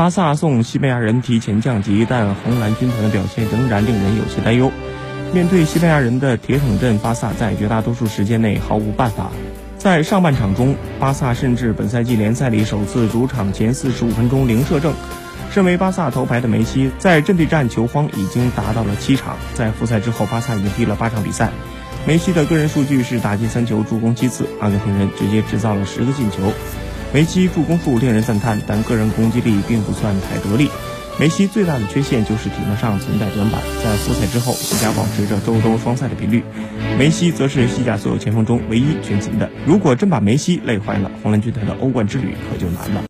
[0.00, 4.72] 巴萨送西班牙人提前降级，但红蓝军团的表现仍然令人有些担忧。
[5.34, 9.30] 面对西班牙人的铁桶阵，巴萨在绝大多数时间内毫无办法。
[9.76, 14.94] 在上半场中，巴萨甚至本赛季联赛里首次主场前四十五分钟零射正。
[15.50, 19.36] 身为巴萨头牌的梅西，在阵地战球荒已经达到了七场。
[19.52, 21.50] 在复赛之后，巴萨已经踢了八场比赛。
[22.06, 26.38] 梅西的个人数据是打进三球，助攻七次，阿根廷人直接制造了十个进球。
[27.12, 30.70] 梅西助攻数令人赞叹，但个人攻击力并不算太得力。
[31.18, 36.42] 梅西最大的缺陷就是体能上存在短板，在复赛之后，西甲保持着周周双赛的比率，
[36.98, 39.50] 梅西则是西甲所有前锋中唯一全勤的。
[39.66, 42.98] 如果真把梅西累坏了，红蓝军团的欧冠之旅可就难了。